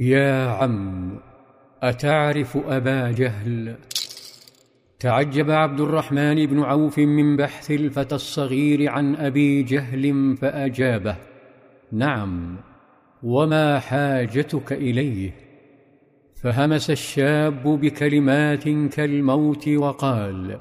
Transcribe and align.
يا 0.00 0.46
عم 0.46 1.10
أتعرف 1.82 2.56
أبا 2.56 3.10
جهل؟ 3.10 3.76
تعجب 5.00 5.50
عبد 5.50 5.80
الرحمن 5.80 6.46
بن 6.46 6.62
عوف 6.62 6.98
من 6.98 7.36
بحث 7.36 7.70
الفتى 7.70 8.14
الصغير 8.14 8.90
عن 8.90 9.16
أبي 9.16 9.62
جهل 9.62 10.36
فأجابه 10.36 11.16
نعم 11.92 12.56
وما 13.22 13.78
حاجتك 13.78 14.72
إليه؟ 14.72 15.34
فهمس 16.42 16.90
الشاب 16.90 17.62
بكلمات 17.62 18.68
كالموت 18.68 19.68
وقال 19.68 20.58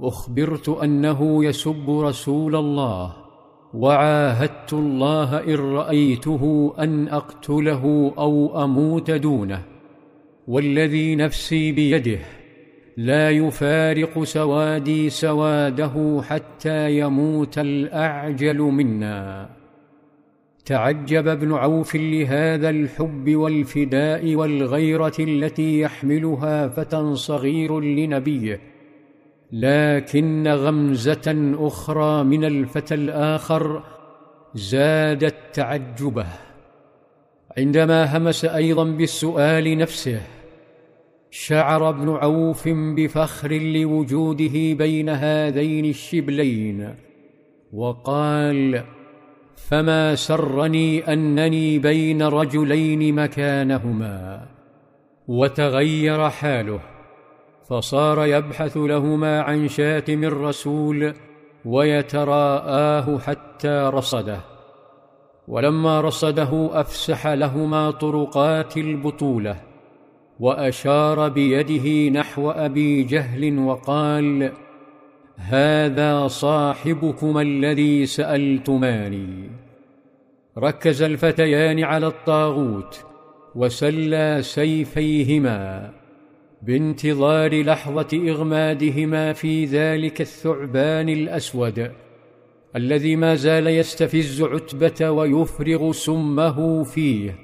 أخبرت 0.00 0.68
أنه 0.68 1.44
يسب 1.44 1.90
رسول 1.90 2.56
الله. 2.56 3.25
وعاهدت 3.74 4.72
الله 4.72 5.44
إن 5.44 5.54
رأيته 5.54 6.74
أن 6.78 7.08
أقتله 7.08 8.12
أو 8.18 8.64
أموت 8.64 9.10
دونه. 9.10 9.62
والذي 10.48 11.16
نفسي 11.16 11.72
بيده 11.72 12.18
لا 12.96 13.30
يفارق 13.30 14.22
سوادي 14.22 15.10
سواده 15.10 16.22
حتى 16.22 16.98
يموت 16.98 17.58
الأعجل 17.58 18.58
منا. 18.58 19.48
تعجب 20.64 21.28
ابن 21.28 21.52
عوف 21.52 21.96
لهذا 21.96 22.70
الحب 22.70 23.36
والفداء 23.36 24.34
والغيرة 24.34 25.16
التي 25.20 25.80
يحملها 25.80 26.68
فتى 26.68 27.14
صغير 27.14 27.80
لنبيه. 27.80 28.75
لكن 29.52 30.48
غمزة 30.48 31.54
أخرى 31.58 32.24
من 32.24 32.44
الفتى 32.44 32.94
الآخر 32.94 33.82
زادت 34.54 35.34
تعجبه 35.52 36.26
عندما 37.58 38.16
همس 38.16 38.44
أيضا 38.44 38.84
بالسؤال 38.84 39.78
نفسه. 39.78 40.20
شعر 41.30 41.88
ابن 41.88 42.08
عوف 42.08 42.68
بفخر 42.68 43.52
لوجوده 43.52 44.52
بين 44.72 45.08
هذين 45.08 45.84
الشبلين 45.84 46.94
وقال 47.72 48.84
فما 49.56 50.14
سرني 50.14 51.12
أنني 51.12 51.78
بين 51.78 52.22
رجلين 52.22 53.14
مكانهما 53.14 54.46
وتغير 55.28 56.30
حاله. 56.30 56.95
فصار 57.68 58.26
يبحث 58.26 58.76
لهما 58.76 59.40
عن 59.40 59.68
شاتم 59.68 60.24
الرسول 60.24 61.14
ويتراءاه 61.64 63.18
حتى 63.18 63.90
رصده. 63.94 64.40
ولما 65.48 66.00
رصده 66.00 66.80
أفسح 66.80 67.26
لهما 67.26 67.90
طرقات 67.90 68.76
البطولة 68.76 69.56
وأشار 70.40 71.28
بيده 71.28 72.18
نحو 72.20 72.50
أبي 72.50 73.02
جهل 73.02 73.58
وقال 73.58 74.52
هذا 75.36 76.26
صاحبكما 76.28 77.42
الذي 77.42 78.06
سألتماني. 78.06 79.50
ركز 80.58 81.02
الفتيان 81.02 81.84
على 81.84 82.06
الطاغوت 82.06 83.04
وسلى 83.54 84.38
سيفيهما. 84.42 85.90
بانتظار 86.66 87.62
لحظة 87.62 88.08
إغمادهما 88.14 89.32
في 89.32 89.64
ذلك 89.64 90.20
الثعبان 90.20 91.08
الأسود 91.08 91.92
الذي 92.76 93.16
ما 93.16 93.34
زال 93.34 93.66
يستفز 93.66 94.42
عتبة 94.42 95.10
ويفرغ 95.10 95.92
سمه 95.92 96.82
فيه 96.82 97.38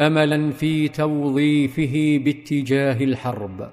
املا 0.00 0.50
في 0.50 0.88
توظيفه 0.88 2.20
باتجاه 2.24 3.04
الحرب. 3.04 3.70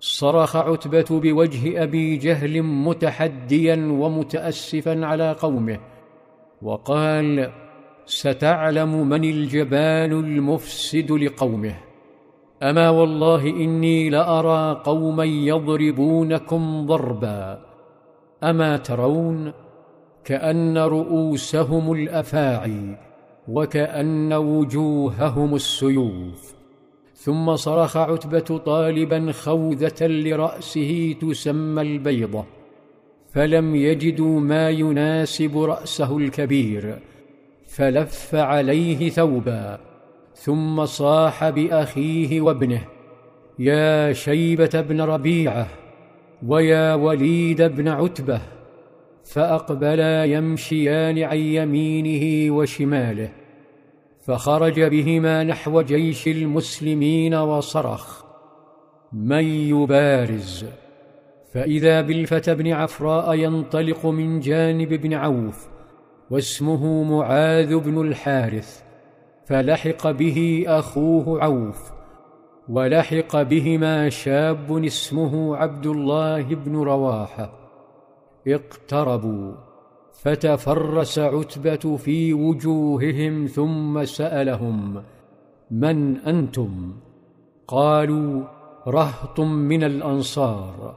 صرخ 0.00 0.56
عتبة 0.56 1.20
بوجه 1.20 1.82
أبي 1.82 2.16
جهل 2.16 2.62
متحديا 2.62 3.76
ومتاسفا 3.76 5.06
على 5.06 5.32
قومه 5.32 5.80
وقال 6.62 7.52
ستعلم 8.06 9.08
من 9.08 9.24
الجبان 9.24 10.12
المفسد 10.12 11.12
لقومه. 11.12 11.89
أما 12.62 12.90
والله 12.90 13.46
إني 13.46 14.10
لأرى 14.10 14.80
قوما 14.84 15.24
يضربونكم 15.24 16.86
ضربا. 16.86 17.60
أما 18.44 18.76
ترون 18.76 19.52
كأن 20.24 20.78
رؤوسهم 20.78 21.92
الأفاعي 21.92 22.96
وكأن 23.48 24.32
وجوههم 24.32 25.54
السيوف. 25.54 26.54
ثم 27.14 27.56
صرخ 27.56 27.96
عتبة 27.96 28.58
طالبا 28.58 29.32
خوذة 29.32 30.06
لرأسه 30.06 31.14
تسمى 31.20 31.82
البيضة. 31.82 32.44
فلم 33.30 33.76
يجدوا 33.76 34.40
ما 34.40 34.70
يناسب 34.70 35.58
رأسه 35.58 36.18
الكبير 36.18 36.98
فلف 37.66 38.34
عليه 38.34 39.10
ثوبا. 39.10 39.89
ثم 40.40 40.84
صاح 40.84 41.48
بأخيه 41.48 42.40
وابنه 42.40 42.80
يا 43.58 44.12
شيبة 44.12 44.80
بن 44.80 45.00
ربيعة 45.00 45.68
ويا 46.46 46.94
وليد 46.94 47.62
بن 47.62 47.88
عتبة 47.88 48.40
فأقبلا 49.24 50.24
يمشيان 50.24 51.18
عن 51.18 51.36
يمينه 51.36 52.54
وشماله 52.54 53.32
فخرج 54.26 54.80
بهما 54.80 55.44
نحو 55.44 55.82
جيش 55.82 56.28
المسلمين 56.28 57.34
وصرخ 57.34 58.24
من 59.12 59.44
يبارز؟ 59.44 60.66
فإذا 61.52 62.00
بالفتى 62.00 62.54
بن 62.54 62.72
عفراء 62.72 63.34
ينطلق 63.34 64.06
من 64.06 64.40
جانب 64.40 64.92
ابن 64.92 65.14
عوف 65.14 65.68
واسمه 66.30 67.02
معاذ 67.02 67.76
بن 67.76 68.00
الحارث 68.00 68.89
فلحق 69.50 70.10
به 70.10 70.64
أخوه 70.68 71.42
عوف 71.42 71.90
ولحق 72.68 73.42
بهما 73.42 74.08
شاب 74.08 74.84
اسمه 74.84 75.56
عبد 75.56 75.86
الله 75.86 76.42
بن 76.42 76.76
رواحه 76.76 77.52
اقتربوا 78.46 79.52
فتفرس 80.12 81.18
عتبة 81.18 81.96
في 81.96 82.32
وجوههم 82.32 83.46
ثم 83.46 84.04
سألهم 84.04 85.02
من 85.70 86.16
أنتم؟ 86.16 86.92
قالوا 87.68 88.44
رهط 88.88 89.40
من 89.40 89.84
الأنصار. 89.84 90.94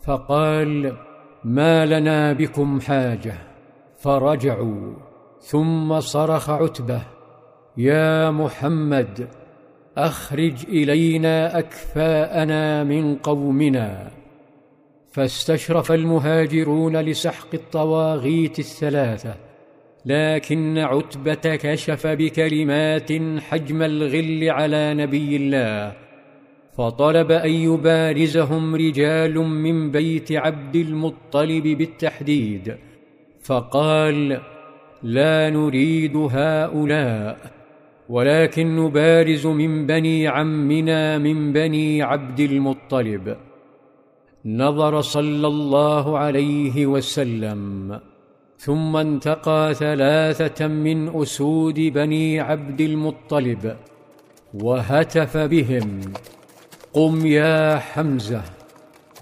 فقال 0.00 0.96
ما 1.44 1.86
لنا 1.86 2.32
بكم 2.32 2.80
حاجة. 2.80 3.34
فرجعوا 3.96 4.94
ثم 5.40 6.00
صرخ 6.00 6.50
عتبة 6.50 7.17
يا 7.78 8.30
محمد 8.30 9.28
أخرج 9.96 10.54
إلينا 10.68 11.58
أكفاءنا 11.58 12.84
من 12.84 13.14
قومنا. 13.16 14.10
فاستشرف 15.12 15.92
المهاجرون 15.92 16.96
لسحق 16.96 17.48
الطواغيت 17.54 18.58
الثلاثة 18.58 19.34
لكن 20.06 20.78
عتبة 20.78 21.56
كشف 21.56 22.06
بكلمات 22.06 23.12
حجم 23.40 23.82
الغل 23.82 24.50
على 24.50 24.94
نبي 24.94 25.36
الله. 25.36 25.92
فطلب 26.76 27.32
أن 27.32 27.50
يبارزهم 27.50 28.74
رجال 28.74 29.34
من 29.38 29.90
بيت 29.90 30.32
عبد 30.32 30.76
المطلب 30.76 31.62
بالتحديد. 31.62 32.76
فقال 33.42 34.40
لا 35.02 35.50
نريد 35.50 36.16
هؤلاء 36.16 37.57
ولكن 38.08 38.76
نبارز 38.76 39.46
من 39.46 39.86
بني 39.86 40.28
عمنا 40.28 41.18
من 41.18 41.52
بني 41.52 42.02
عبد 42.02 42.40
المطلب. 42.40 43.36
نظر 44.44 45.00
صلى 45.00 45.46
الله 45.46 46.18
عليه 46.18 46.86
وسلم 46.86 48.00
ثم 48.58 48.96
انتقى 48.96 49.74
ثلاثة 49.74 50.66
من 50.66 51.20
أسود 51.22 51.80
بني 51.80 52.40
عبد 52.40 52.80
المطلب 52.80 53.76
وهتف 54.54 55.36
بهم. 55.36 56.00
قم 56.92 57.26
يا 57.26 57.78
حمزة 57.78 58.42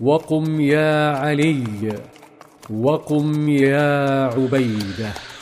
وقم 0.00 0.60
يا 0.60 1.16
علي 1.16 1.64
وقم 2.70 3.48
يا 3.48 4.24
عبيدة. 4.24 5.35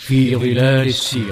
في 0.00 0.36
ظلال 0.36 0.92
في 0.92 1.24